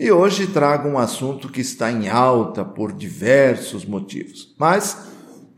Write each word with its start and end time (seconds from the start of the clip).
E 0.00 0.10
hoje 0.10 0.46
trago 0.46 0.88
um 0.88 0.98
assunto 0.98 1.50
que 1.50 1.60
está 1.60 1.92
em 1.92 2.08
alta 2.08 2.64
por 2.64 2.90
diversos 2.90 3.84
motivos, 3.84 4.54
mas 4.58 4.96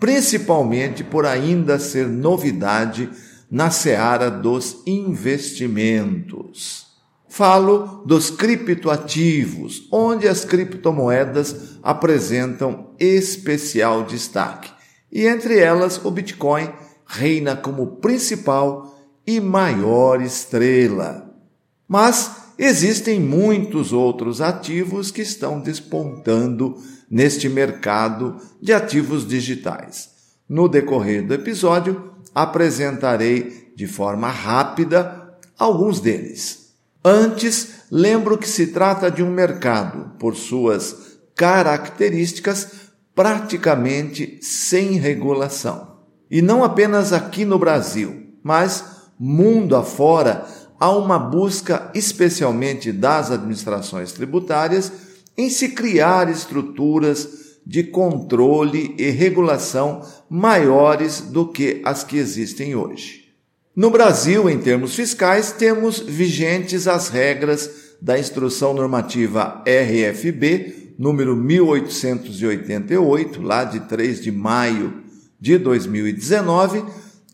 principalmente 0.01 1.05
por 1.05 1.25
ainda 1.25 1.79
ser 1.79 2.09
novidade 2.09 3.09
na 3.49 3.71
seara 3.71 4.29
dos 4.29 4.83
investimentos. 4.85 6.89
Falo 7.29 8.03
dos 8.05 8.31
criptoativos, 8.31 9.87
onde 9.93 10.27
as 10.27 10.45
criptomoedas 10.45 11.79
apresentam 11.81 12.89
especial 12.99 14.03
destaque, 14.03 14.73
e 15.13 15.25
entre 15.25 15.57
elas 15.57 16.05
o 16.05 16.11
Bitcoin 16.11 16.69
reina 17.07 17.55
como 17.55 17.99
principal 17.99 18.99
e 19.25 19.39
maior 19.39 20.21
estrela. 20.21 21.33
Mas 21.87 22.42
existem 22.59 23.21
muitos 23.21 23.93
outros 23.93 24.41
ativos 24.41 25.11
que 25.11 25.23
estão 25.23 25.61
despontando 25.61 26.77
neste 27.11 27.49
mercado 27.49 28.37
de 28.61 28.73
ativos 28.73 29.27
digitais. 29.27 30.11
No 30.49 30.69
decorrer 30.69 31.27
do 31.27 31.35
episódio, 31.35 32.13
apresentarei 32.35 33.73
de 33.77 33.87
forma 33.87 34.29
rápida 34.29 35.37
alguns 35.59 36.01
deles. 36.01 36.73
Antes, 37.05 37.87
lembro 37.91 38.39
que 38.39 38.49
se 38.49 38.69
trata 38.69 39.11
de 39.11 39.23
um 39.23 39.31
mercado, 39.31 40.13
por 40.19 40.37
suas 40.37 41.19
características, 41.35 42.69
praticamente 43.15 44.39
sem 44.41 44.93
regulação. 44.93 45.99
E 46.31 46.41
não 46.41 46.65
apenas 46.65 47.13
aqui 47.13 47.45
no 47.45 47.59
Brasil, 47.59 48.35
mas 48.43 48.85
mundo 49.19 49.77
afora 49.77 50.47
há 50.83 50.91
uma 50.91 51.17
busca, 51.17 51.89
especialmente 51.95 52.91
das 52.91 53.31
administrações 53.31 54.11
tributárias, 54.11 54.91
em 55.39 55.49
se 55.49 55.69
criar 55.69 56.29
estruturas 56.29 57.29
de 57.65 57.85
controle 57.85 58.93
e 58.99 59.09
regulação 59.11 60.05
maiores 60.29 61.21
do 61.21 61.47
que 61.47 61.81
as 61.85 62.03
que 62.03 62.17
existem 62.17 62.75
hoje. 62.75 63.29
No 63.77 63.91
Brasil, 63.91 64.51
em 64.51 64.59
termos 64.59 64.97
fiscais, 64.97 65.53
temos 65.53 66.01
vigentes 66.01 66.89
as 66.89 67.09
regras 67.09 67.71
da 68.03 68.19
Instrução 68.19 68.75
Normativa 68.75 69.63
RFB, 69.65 70.95
número 70.99 71.37
1888, 71.37 73.41
lá 73.41 73.63
de 73.63 73.79
3 73.79 74.21
de 74.21 74.33
maio 74.33 75.05
de 75.39 75.59
2019, 75.59 76.83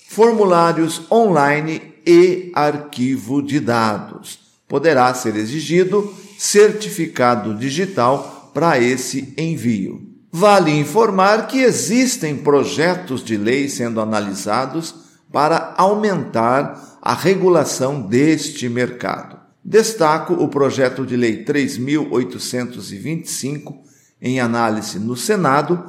Formulários 0.10 1.04
Online 1.12 1.94
e 2.04 2.52
Arquivo 2.56 3.44
de 3.44 3.60
Dados. 3.60 4.40
Poderá 4.68 5.14
ser 5.14 5.36
exigido 5.36 6.12
certificado 6.36 7.54
digital 7.54 8.50
para 8.56 8.80
esse 8.80 9.36
envio. 9.38 10.02
Vale 10.32 10.72
informar 10.72 11.46
que 11.46 11.60
existem 11.60 12.38
projetos 12.38 13.24
de 13.24 13.38
lei 13.38 13.70
sendo 13.70 14.02
analisados 14.02 14.96
para 15.32 15.76
aumentar 15.78 16.98
a 17.04 17.14
regulação 17.14 18.02
deste 18.02 18.68
mercado. 18.68 19.41
Destaco 19.64 20.34
o 20.34 20.48
projeto 20.48 21.06
de 21.06 21.16
lei 21.16 21.44
3825 21.44 23.80
em 24.20 24.40
análise 24.40 24.98
no 24.98 25.16
Senado, 25.16 25.80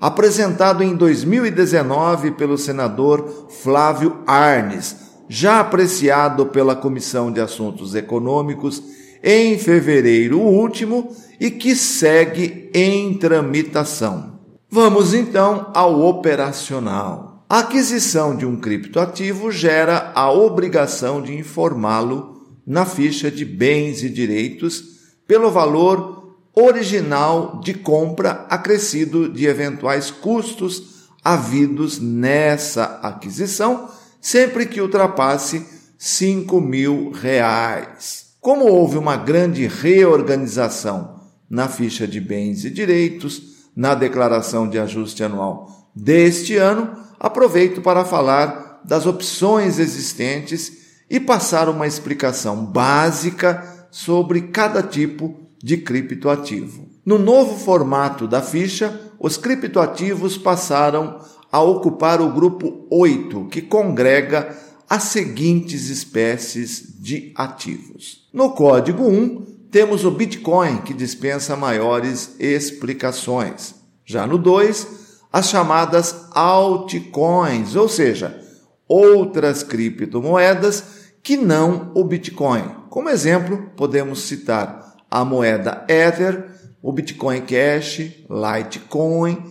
apresentado 0.00 0.82
em 0.82 0.96
2019 0.96 2.30
pelo 2.32 2.56
senador 2.56 3.48
Flávio 3.62 4.22
Arnes, 4.26 4.96
já 5.28 5.60
apreciado 5.60 6.46
pela 6.46 6.74
Comissão 6.74 7.30
de 7.30 7.38
Assuntos 7.38 7.94
Econômicos 7.94 8.82
em 9.22 9.58
fevereiro 9.58 10.40
último 10.40 11.14
e 11.38 11.50
que 11.50 11.76
segue 11.76 12.70
em 12.72 13.12
tramitação. 13.14 14.38
Vamos 14.70 15.12
então 15.12 15.70
ao 15.74 16.00
operacional. 16.00 17.44
A 17.48 17.60
aquisição 17.60 18.36
de 18.36 18.46
um 18.46 18.56
criptoativo 18.56 19.50
gera 19.50 20.12
a 20.14 20.30
obrigação 20.30 21.20
de 21.20 21.36
informá-lo 21.36 22.37
na 22.68 22.84
ficha 22.84 23.30
de 23.30 23.46
bens 23.46 24.02
e 24.02 24.10
direitos 24.10 24.84
pelo 25.26 25.50
valor 25.50 26.36
original 26.54 27.60
de 27.64 27.72
compra 27.72 28.46
acrescido 28.50 29.26
de 29.26 29.46
eventuais 29.46 30.10
custos 30.10 31.06
havidos 31.24 31.98
nessa 31.98 33.00
aquisição, 33.02 33.88
sempre 34.20 34.66
que 34.66 34.82
ultrapasse 34.82 35.64
5 35.96 36.60
mil 36.60 37.10
reais. 37.10 38.34
Como 38.38 38.66
houve 38.66 38.98
uma 38.98 39.16
grande 39.16 39.66
reorganização 39.66 41.22
na 41.48 41.68
ficha 41.68 42.06
de 42.06 42.20
bens 42.20 42.66
e 42.66 42.70
direitos, 42.70 43.70
na 43.74 43.94
declaração 43.94 44.68
de 44.68 44.78
ajuste 44.78 45.24
anual 45.24 45.88
deste 45.94 46.56
ano, 46.56 46.98
aproveito 47.18 47.80
para 47.80 48.04
falar 48.04 48.82
das 48.84 49.06
opções 49.06 49.78
existentes 49.78 50.77
e 51.10 51.18
passar 51.18 51.68
uma 51.68 51.86
explicação 51.86 52.64
básica 52.64 53.86
sobre 53.90 54.42
cada 54.42 54.82
tipo 54.82 55.34
de 55.62 55.78
criptoativo. 55.78 56.88
No 57.04 57.18
novo 57.18 57.58
formato 57.58 58.26
da 58.26 58.42
ficha, 58.42 59.00
os 59.18 59.36
criptoativos 59.36 60.36
passaram 60.36 61.18
a 61.50 61.60
ocupar 61.60 62.20
o 62.20 62.30
grupo 62.30 62.86
8, 62.90 63.46
que 63.46 63.62
congrega 63.62 64.54
as 64.88 65.04
seguintes 65.04 65.88
espécies 65.88 66.94
de 66.98 67.32
ativos. 67.34 68.28
No 68.32 68.50
código 68.50 69.08
1, 69.08 69.68
temos 69.70 70.04
o 70.04 70.10
Bitcoin, 70.10 70.78
que 70.78 70.94
dispensa 70.94 71.56
maiores 71.56 72.36
explicações. 72.38 73.74
Já 74.04 74.26
no 74.26 74.38
2, 74.38 74.86
as 75.32 75.48
chamadas 75.48 76.26
altcoins, 76.32 77.76
ou 77.76 77.88
seja, 77.88 78.40
outras 78.86 79.62
criptomoedas 79.62 80.97
que 81.22 81.36
não 81.36 81.92
o 81.94 82.04
Bitcoin. 82.04 82.64
Como 82.90 83.08
exemplo, 83.08 83.70
podemos 83.76 84.22
citar 84.22 84.96
a 85.10 85.24
moeda 85.24 85.84
Ether, 85.88 86.46
o 86.82 86.92
Bitcoin 86.92 87.42
Cash, 87.42 87.98
Litecoin 88.28 89.42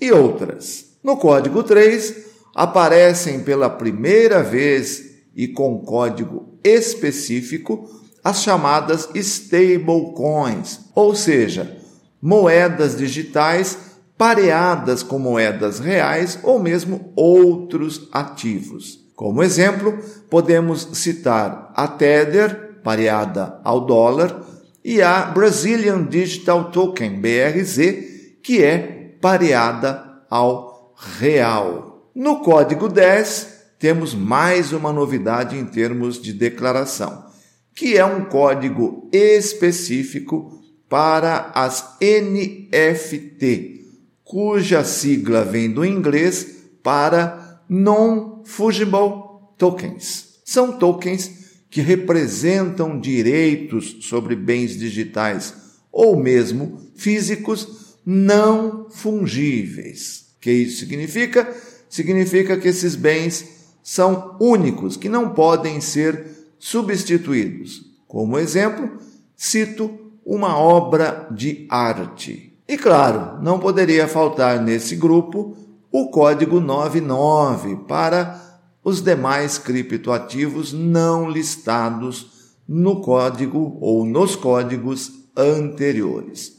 e 0.00 0.12
outras. 0.12 0.96
No 1.02 1.16
código 1.16 1.62
3, 1.62 2.26
aparecem 2.54 3.40
pela 3.40 3.68
primeira 3.68 4.42
vez 4.42 5.04
e 5.34 5.46
com 5.46 5.80
código 5.80 6.58
específico 6.64 7.88
as 8.24 8.42
chamadas 8.42 9.08
stablecoins, 9.14 10.80
ou 10.94 11.14
seja, 11.14 11.76
moedas 12.20 12.96
digitais 12.96 13.78
pareadas 14.18 15.02
com 15.02 15.18
moedas 15.18 15.78
reais 15.78 16.38
ou 16.42 16.58
mesmo 16.58 17.12
outros 17.14 18.08
ativos. 18.10 19.05
Como 19.16 19.42
exemplo, 19.42 19.98
podemos 20.28 20.90
citar 20.92 21.72
a 21.74 21.88
Tether, 21.88 22.80
pareada 22.84 23.58
ao 23.64 23.86
dólar, 23.86 24.44
e 24.84 25.00
a 25.00 25.22
Brazilian 25.22 26.04
Digital 26.04 26.70
Token, 26.70 27.18
BRZ, 27.18 28.40
que 28.42 28.62
é 28.62 29.16
pareada 29.18 30.22
ao 30.28 30.94
real. 31.18 32.10
No 32.14 32.40
código 32.40 32.90
10, 32.90 33.56
temos 33.78 34.14
mais 34.14 34.74
uma 34.74 34.92
novidade 34.92 35.56
em 35.56 35.64
termos 35.64 36.20
de 36.20 36.34
declaração, 36.34 37.24
que 37.74 37.96
é 37.96 38.04
um 38.04 38.26
código 38.26 39.08
específico 39.10 40.60
para 40.90 41.52
as 41.54 41.96
NFT, 42.02 43.80
cuja 44.22 44.84
sigla 44.84 45.42
vem 45.42 45.70
do 45.70 45.86
inglês 45.86 46.64
para 46.82 47.45
Non-Fungible 47.68 49.26
Tokens. 49.58 50.40
São 50.44 50.72
tokens 50.78 51.46
que 51.68 51.80
representam 51.80 53.00
direitos 53.00 53.98
sobre 54.02 54.36
bens 54.36 54.76
digitais 54.76 55.54
ou 55.90 56.16
mesmo 56.16 56.80
físicos 56.94 57.96
não 58.04 58.88
fungíveis. 58.90 60.26
O 60.36 60.40
que 60.40 60.52
isso 60.52 60.78
significa? 60.78 61.52
Significa 61.88 62.56
que 62.56 62.68
esses 62.68 62.94
bens 62.94 63.44
são 63.82 64.36
únicos, 64.40 64.96
que 64.96 65.08
não 65.08 65.30
podem 65.30 65.80
ser 65.80 66.26
substituídos. 66.58 67.82
Como 68.06 68.38
exemplo, 68.38 68.98
cito 69.36 70.12
uma 70.24 70.58
obra 70.58 71.28
de 71.30 71.66
arte. 71.68 72.52
E 72.68 72.76
claro, 72.76 73.42
não 73.42 73.58
poderia 73.58 74.08
faltar 74.08 74.60
nesse 74.62 74.96
grupo 74.96 75.56
o 75.98 76.10
código 76.10 76.60
99 76.60 77.76
para 77.88 78.38
os 78.84 79.00
demais 79.00 79.56
criptoativos 79.56 80.70
não 80.70 81.30
listados 81.30 82.52
no 82.68 83.00
código 83.00 83.78
ou 83.80 84.04
nos 84.04 84.36
códigos 84.36 85.10
anteriores. 85.34 86.52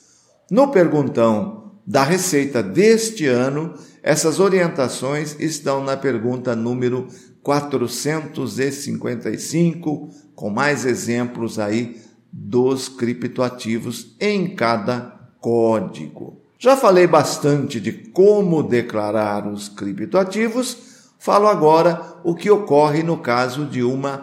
No 0.50 0.70
perguntão 0.70 1.74
da 1.86 2.04
receita 2.04 2.64
deste 2.64 3.28
ano, 3.28 3.76
essas 4.02 4.40
orientações 4.40 5.36
estão 5.40 5.84
na 5.84 5.96
pergunta 5.96 6.56
número 6.56 7.08
455, 7.44 10.10
com 10.34 10.50
mais 10.50 10.84
exemplos 10.84 11.60
aí 11.60 12.02
dos 12.34 12.90
criptoativos 12.90 14.16
em 14.20 14.56
cada 14.56 15.30
código. 15.40 16.47
Já 16.60 16.76
falei 16.76 17.08
bastante 17.08 17.80
de 17.80 17.92
como 17.92 18.64
declarar 18.64 19.48
os 19.48 19.70
criptoativos 19.70 20.88
Falo 21.20 21.48
agora 21.48 22.02
o 22.24 22.36
que 22.36 22.50
ocorre 22.50 23.04
no 23.04 23.18
caso 23.18 23.66
de 23.66 23.84
uma 23.84 24.22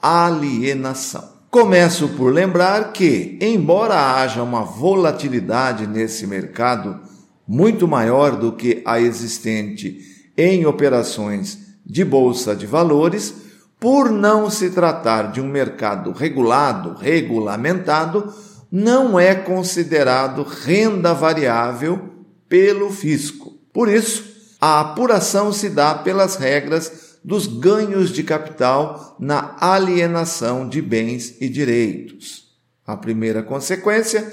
alienação. 0.00 1.32
Começo 1.50 2.08
por 2.10 2.32
lembrar 2.32 2.92
que, 2.92 3.38
embora 3.40 4.14
haja 4.16 4.42
uma 4.42 4.62
volatilidade 4.62 5.86
nesse 5.86 6.26
mercado 6.26 7.00
muito 7.46 7.88
maior 7.88 8.36
do 8.36 8.52
que 8.52 8.82
a 8.84 9.00
existente 9.00 9.98
em 10.36 10.66
operações 10.66 11.58
de 11.84 12.04
bolsa 12.04 12.54
de 12.54 12.66
valores, 12.66 13.34
por 13.80 14.10
não 14.10 14.50
se 14.50 14.70
tratar 14.70 15.32
de 15.32 15.40
um 15.40 15.48
mercado 15.48 16.12
regulado, 16.12 16.94
regulamentado, 16.94 18.32
não 18.76 19.20
é 19.20 19.36
considerado 19.36 20.42
renda 20.42 21.14
variável 21.14 22.08
pelo 22.48 22.90
fisco. 22.90 23.56
Por 23.72 23.88
isso, 23.88 24.24
a 24.60 24.80
apuração 24.80 25.52
se 25.52 25.68
dá 25.68 25.94
pelas 25.94 26.34
regras 26.34 27.20
dos 27.22 27.46
ganhos 27.46 28.10
de 28.10 28.24
capital 28.24 29.14
na 29.20 29.54
alienação 29.60 30.68
de 30.68 30.82
bens 30.82 31.36
e 31.40 31.48
direitos. 31.48 32.48
A 32.84 32.96
primeira 32.96 33.44
consequência 33.44 34.26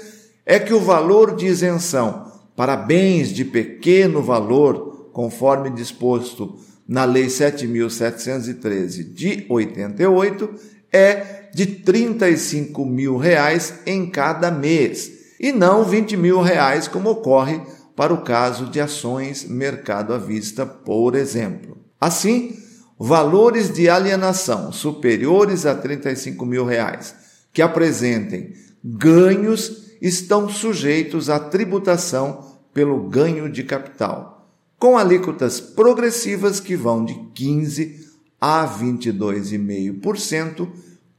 é 0.44 0.58
que 0.58 0.74
o 0.74 0.80
valor 0.80 1.36
de 1.36 1.46
isenção 1.46 2.32
para 2.56 2.74
bens 2.74 3.28
de 3.28 3.44
pequeno 3.44 4.20
valor, 4.24 5.10
conforme 5.12 5.70
disposto 5.70 6.58
na 6.88 7.04
Lei 7.04 7.26
7.713 7.26 9.04
de 9.14 9.46
88, 9.48 10.50
é 10.92 11.41
de 11.54 11.66
35 11.66 12.84
mil 12.84 13.16
reais 13.16 13.74
em 13.86 14.08
cada 14.08 14.50
mês 14.50 15.36
e 15.38 15.52
não 15.52 15.84
20 15.84 16.16
mil 16.16 16.40
reais 16.40 16.88
como 16.88 17.10
ocorre 17.10 17.60
para 17.94 18.14
o 18.14 18.22
caso 18.22 18.66
de 18.66 18.80
ações 18.80 19.44
mercado 19.44 20.14
à 20.14 20.18
vista, 20.18 20.64
por 20.64 21.14
exemplo. 21.14 21.76
Assim, 22.00 22.56
valores 22.98 23.72
de 23.72 23.88
alienação 23.88 24.72
superiores 24.72 25.66
a 25.66 25.74
35 25.74 26.46
mil 26.46 26.64
reais 26.64 27.14
que 27.52 27.60
apresentem 27.60 28.54
ganhos 28.82 29.92
estão 30.00 30.48
sujeitos 30.48 31.28
à 31.28 31.38
tributação 31.38 32.58
pelo 32.72 33.08
ganho 33.08 33.50
de 33.50 33.62
capital, 33.62 34.50
com 34.78 34.96
alíquotas 34.96 35.60
progressivas 35.60 36.58
que 36.58 36.74
vão 36.74 37.04
de 37.04 37.14
15 37.34 38.00
a 38.40 38.66
22,5%, 38.66 40.68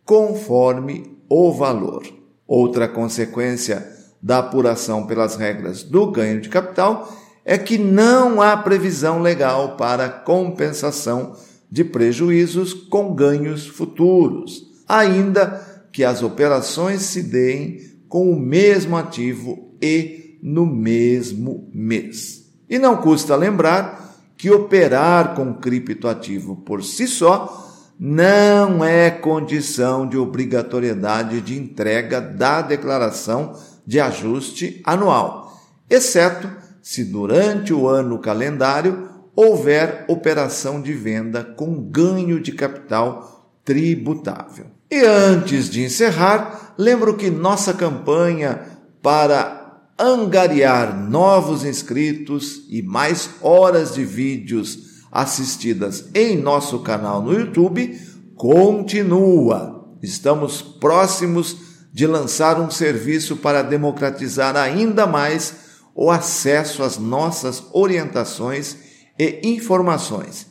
conforme 0.05 1.17
o 1.29 1.51
valor. 1.51 2.03
Outra 2.47 2.87
consequência 2.87 3.87
da 4.21 4.39
apuração 4.39 5.05
pelas 5.05 5.35
regras 5.35 5.83
do 5.83 6.11
ganho 6.11 6.39
de 6.39 6.49
capital 6.49 7.11
é 7.45 7.57
que 7.57 7.77
não 7.77 8.41
há 8.41 8.55
previsão 8.55 9.21
legal 9.21 9.75
para 9.75 10.09
compensação 10.09 11.35
de 11.69 11.83
prejuízos 11.83 12.73
com 12.73 13.13
ganhos 13.13 13.67
futuros, 13.67 14.63
ainda 14.87 15.87
que 15.91 16.03
as 16.03 16.23
operações 16.23 17.01
se 17.01 17.23
deem 17.23 17.79
com 18.07 18.31
o 18.31 18.39
mesmo 18.39 18.95
ativo 18.95 19.75
e 19.81 20.37
no 20.41 20.65
mesmo 20.65 21.69
mês. 21.73 22.45
E 22.69 22.77
não 22.77 22.97
custa 22.97 23.35
lembrar 23.35 24.15
que 24.37 24.51
operar 24.51 25.35
com 25.35 25.53
criptoativo 25.53 26.57
por 26.57 26.83
si 26.83 27.07
só 27.07 27.62
não 27.99 28.83
é 28.83 29.09
condição 29.09 30.07
de 30.07 30.17
obrigatoriedade 30.17 31.41
de 31.41 31.57
entrega 31.57 32.19
da 32.19 32.61
declaração 32.61 33.57
de 33.85 33.99
ajuste 33.99 34.81
anual, 34.85 35.57
exceto 35.89 36.49
se 36.81 37.05
durante 37.05 37.73
o 37.73 37.87
ano 37.87 38.19
calendário 38.19 39.09
houver 39.35 40.05
operação 40.07 40.81
de 40.81 40.93
venda 40.93 41.43
com 41.43 41.81
ganho 41.81 42.39
de 42.39 42.51
capital 42.51 43.49
tributável. 43.63 44.65
E 44.91 44.99
antes 44.99 45.69
de 45.69 45.83
encerrar, 45.83 46.73
lembro 46.77 47.15
que 47.15 47.29
nossa 47.29 47.73
campanha 47.73 48.61
para 49.01 49.81
angariar 49.97 50.95
novos 51.09 51.63
inscritos 51.63 52.65
e 52.69 52.81
mais 52.81 53.29
horas 53.41 53.93
de 53.93 54.03
vídeos 54.03 54.92
assistidas 55.13 56.09
em 56.15 56.35
nosso 56.35 56.79
canal 56.79 57.21
no 57.21 57.31
YouTube 57.31 57.97
continua. 58.35 59.95
Estamos 60.01 60.61
próximos 60.61 61.55
de 61.93 62.07
lançar 62.07 62.59
um 62.59 62.71
serviço 62.71 63.37
para 63.37 63.61
democratizar 63.61 64.57
ainda 64.57 65.05
mais 65.05 65.55
o 65.93 66.09
acesso 66.09 66.81
às 66.81 66.97
nossas 66.97 67.63
orientações 67.71 68.75
e 69.17 69.41
informações. 69.43 70.47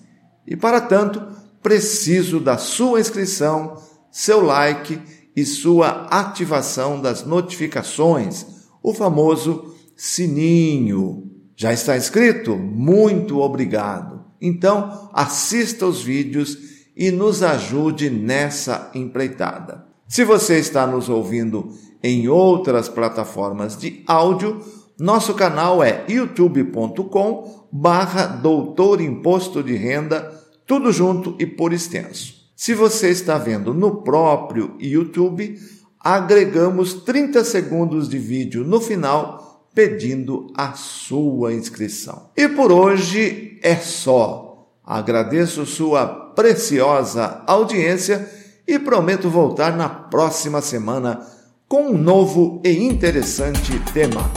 E 0.46 0.56
para 0.56 0.80
tanto, 0.80 1.20
preciso 1.60 2.38
da 2.38 2.56
sua 2.56 3.00
inscrição, 3.00 3.76
seu 4.10 4.40
like 4.40 5.00
e 5.34 5.44
sua 5.44 6.06
ativação 6.10 7.00
das 7.00 7.24
notificações, 7.24 8.46
o 8.80 8.94
famoso 8.94 9.74
sininho. 9.96 11.30
Já 11.56 11.72
está 11.72 11.96
inscrito? 11.96 12.56
Muito 12.56 13.40
obrigado. 13.40 14.21
Então, 14.42 15.08
assista 15.12 15.86
os 15.86 16.02
vídeos 16.02 16.58
e 16.96 17.12
nos 17.12 17.44
ajude 17.44 18.10
nessa 18.10 18.90
empreitada. 18.92 19.86
Se 20.08 20.24
você 20.24 20.58
está 20.58 20.84
nos 20.84 21.08
ouvindo 21.08 21.70
em 22.02 22.28
outras 22.28 22.88
plataformas 22.88 23.78
de 23.78 24.02
áudio, 24.06 24.60
nosso 24.98 25.32
canal 25.34 25.82
é 25.82 26.04
youtube.com 26.08 27.68
barra 27.72 28.26
doutor 28.26 29.00
imposto 29.00 29.62
de 29.62 29.74
renda, 29.74 30.30
tudo 30.66 30.92
junto 30.92 31.36
e 31.38 31.46
por 31.46 31.72
extenso. 31.72 32.34
Se 32.56 32.74
você 32.74 33.10
está 33.10 33.38
vendo 33.38 33.72
no 33.72 34.02
próprio 34.02 34.76
YouTube, 34.78 35.56
agregamos 35.98 36.94
30 36.94 37.44
segundos 37.44 38.08
de 38.08 38.18
vídeo 38.18 38.64
no 38.64 38.80
final 38.80 39.41
pedindo 39.74 40.52
a 40.56 40.72
sua 40.72 41.52
inscrição. 41.52 42.30
E 42.36 42.48
por 42.48 42.70
hoje 42.70 43.58
é 43.62 43.76
só. 43.76 44.68
Agradeço 44.84 45.64
sua 45.64 46.06
preciosa 46.06 47.42
audiência 47.46 48.28
e 48.66 48.78
prometo 48.78 49.30
voltar 49.30 49.76
na 49.76 49.88
próxima 49.88 50.60
semana 50.60 51.20
com 51.68 51.90
um 51.90 51.98
novo 51.98 52.60
e 52.64 52.70
interessante 52.70 53.78
tema. 53.92 54.30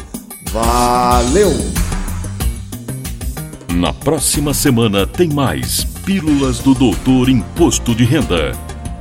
Valeu! 0.51 1.51
Na 3.75 3.91
próxima 3.91 4.53
semana 4.53 5.05
tem 5.05 5.27
mais 5.27 5.83
Pílulas 6.05 6.59
do 6.59 6.73
Doutor 6.73 7.27
Imposto 7.27 7.93
de 7.93 8.05
Renda. 8.05 8.74